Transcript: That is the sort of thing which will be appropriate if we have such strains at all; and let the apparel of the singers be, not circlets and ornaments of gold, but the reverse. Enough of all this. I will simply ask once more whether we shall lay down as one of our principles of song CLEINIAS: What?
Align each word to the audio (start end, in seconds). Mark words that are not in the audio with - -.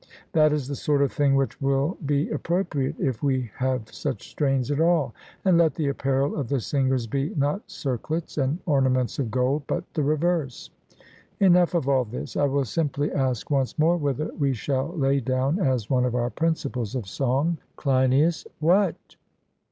That 0.33 0.51
is 0.51 0.67
the 0.67 0.75
sort 0.75 1.03
of 1.03 1.11
thing 1.11 1.35
which 1.35 1.61
will 1.61 1.95
be 2.03 2.27
appropriate 2.31 2.95
if 2.99 3.21
we 3.21 3.51
have 3.57 3.93
such 3.93 4.29
strains 4.31 4.71
at 4.71 4.81
all; 4.81 5.13
and 5.45 5.59
let 5.59 5.75
the 5.75 5.89
apparel 5.89 6.35
of 6.39 6.49
the 6.49 6.59
singers 6.59 7.05
be, 7.05 7.29
not 7.35 7.69
circlets 7.69 8.39
and 8.39 8.57
ornaments 8.65 9.19
of 9.19 9.29
gold, 9.29 9.61
but 9.67 9.83
the 9.93 10.01
reverse. 10.01 10.71
Enough 11.39 11.75
of 11.75 11.87
all 11.87 12.05
this. 12.05 12.35
I 12.35 12.45
will 12.45 12.65
simply 12.65 13.11
ask 13.11 13.51
once 13.51 13.77
more 13.77 13.95
whether 13.95 14.31
we 14.33 14.53
shall 14.53 14.87
lay 14.97 15.19
down 15.19 15.59
as 15.59 15.87
one 15.87 16.05
of 16.05 16.15
our 16.15 16.31
principles 16.31 16.95
of 16.95 17.05
song 17.05 17.59
CLEINIAS: 17.75 18.47
What? 18.59 18.95